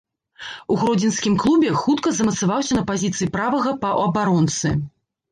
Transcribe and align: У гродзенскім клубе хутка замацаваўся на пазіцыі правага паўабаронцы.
У 0.75 0.75
гродзенскім 0.83 1.33
клубе 1.43 1.73
хутка 1.81 2.13
замацаваўся 2.19 2.73
на 2.77 2.83
пазіцыі 2.91 3.27
правага 3.35 3.75
паўабаронцы. 3.85 4.73